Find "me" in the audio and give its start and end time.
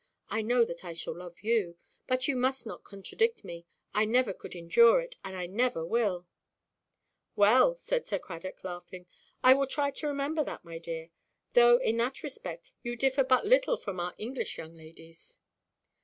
3.43-3.67